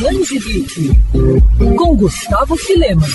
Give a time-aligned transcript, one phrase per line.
[0.00, 0.92] Transe Geek,
[1.76, 3.06] com Gustavo Filema.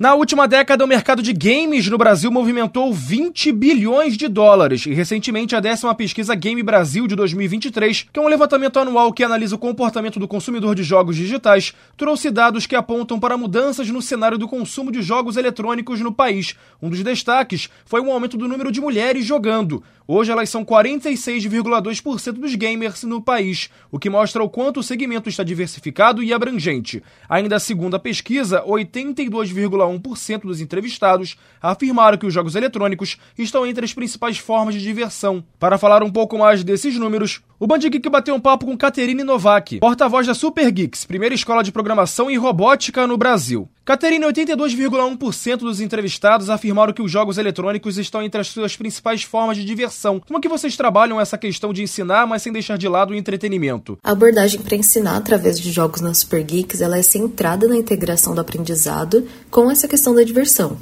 [0.00, 4.92] Na última década, o mercado de games no Brasil movimentou 20 bilhões de dólares e
[4.92, 9.54] recentemente a décima pesquisa Game Brasil de 2023, que é um levantamento anual que analisa
[9.54, 14.36] o comportamento do consumidor de jogos digitais, trouxe dados que apontam para mudanças no cenário
[14.36, 16.56] do consumo de jogos eletrônicos no país.
[16.82, 19.84] Um dos destaques foi o aumento do número de mulheres jogando.
[20.06, 25.30] Hoje elas são 46,2% dos gamers no país, o que mostra o quanto o segmento
[25.30, 27.02] está diversificado e abrangente.
[27.26, 33.94] Ainda segundo a pesquisa, 82,1% dos entrevistados afirmaram que os jogos eletrônicos estão entre as
[33.94, 35.42] principais formas de diversão.
[35.58, 39.24] Para falar um pouco mais desses números, o Band Geek bateu um papo com Caterine
[39.24, 43.66] Novak, porta-voz da Super Geeks, primeira escola de programação e robótica no Brasil.
[43.84, 49.58] Caterine, 82,1% dos entrevistados afirmaram que os jogos eletrônicos estão entre as suas principais formas
[49.58, 49.93] de diversão.
[50.02, 53.16] Como é que vocês trabalham essa questão de ensinar, mas sem deixar de lado o
[53.16, 53.98] entretenimento?
[54.02, 58.34] A abordagem para ensinar através de jogos na Super Geeks, ela é centrada na integração
[58.34, 60.76] do aprendizado com essa questão da diversão.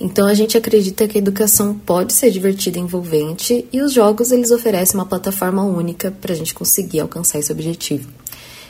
[0.00, 4.32] Então a gente acredita que a educação pode ser divertida e envolvente e os jogos
[4.32, 8.08] eles oferecem uma plataforma única para a gente conseguir alcançar esse objetivo.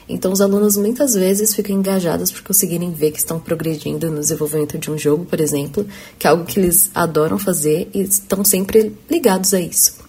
[0.09, 4.79] Então os alunos muitas vezes ficam engajados por conseguirem ver que estão progredindo no desenvolvimento
[4.79, 5.87] de um jogo, por exemplo,
[6.19, 10.03] que é algo que eles adoram fazer e estão sempre ligados a isso.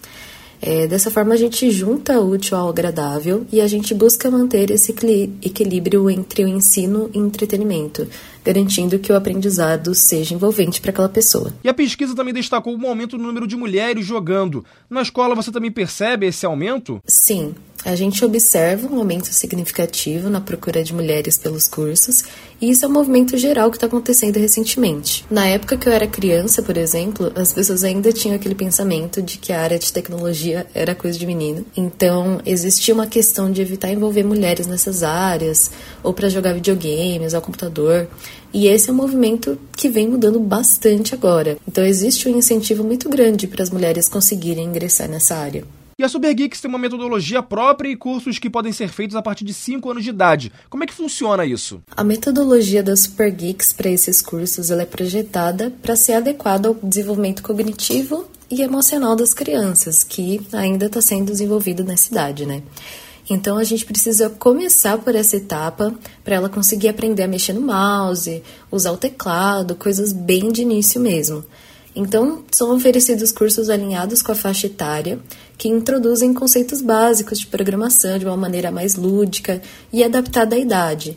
[0.66, 4.70] É, dessa forma, a gente junta o útil ao agradável e a gente busca manter
[4.70, 4.94] esse
[5.42, 8.08] equilíbrio entre o ensino e entretenimento,
[8.42, 11.52] garantindo que o aprendizado seja envolvente para aquela pessoa.
[11.62, 14.64] E a pesquisa também destacou o aumento no número de mulheres jogando.
[14.88, 16.98] Na escola, você também percebe esse aumento?
[17.06, 17.54] Sim,
[17.84, 22.24] a gente observa um aumento significativo na procura de mulheres pelos cursos,
[22.60, 25.24] e isso é um movimento geral que está acontecendo recentemente.
[25.30, 29.36] Na época que eu era criança, por exemplo, as pessoas ainda tinham aquele pensamento de
[29.38, 31.66] que a área de tecnologia era coisa de menino.
[31.76, 35.70] Então, existia uma questão de evitar envolver mulheres nessas áreas,
[36.02, 38.08] ou para jogar videogames, ao computador.
[38.52, 41.58] E esse é um movimento que vem mudando bastante agora.
[41.68, 45.64] Então, existe um incentivo muito grande para as mulheres conseguirem ingressar nessa área.
[45.96, 49.22] E a Super Geeks tem uma metodologia própria e cursos que podem ser feitos a
[49.22, 50.52] partir de 5 anos de idade.
[50.68, 51.80] Como é que funciona isso?
[51.96, 57.42] A metodologia da Super Geeks para esses cursos é projetada para ser adequada ao desenvolvimento
[57.42, 62.62] cognitivo e emocional das crianças, que ainda está sendo desenvolvido nessa idade, né?
[63.30, 67.62] Então a gente precisa começar por essa etapa para ela conseguir aprender a mexer no
[67.62, 71.44] mouse, usar o teclado, coisas bem de início mesmo.
[71.96, 75.18] Então, são oferecidos cursos alinhados com a faixa etária,
[75.56, 79.62] que introduzem conceitos básicos de programação de uma maneira mais lúdica
[79.92, 81.16] e adaptada à idade.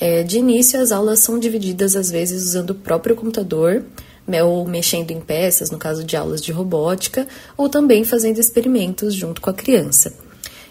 [0.00, 3.84] É, de início, as aulas são divididas às vezes usando o próprio computador,
[4.26, 9.14] né, ou mexendo em peças, no caso de aulas de robótica, ou também fazendo experimentos
[9.14, 10.12] junto com a criança.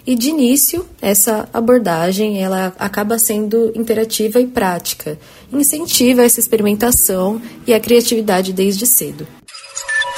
[0.05, 5.17] E de início, essa abordagem ela acaba sendo interativa e prática,
[5.51, 9.25] incentiva essa experimentação e a criatividade desde cedo.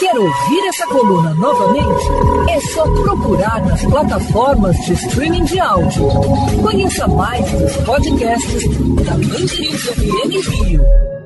[0.09, 2.05] Quer ouvir essa coluna novamente?
[2.49, 6.07] É só procurar nas plataformas de streaming de áudio.
[6.61, 8.63] Conheça mais dos podcasts
[9.03, 11.16] da Mandirinhos FM Rio.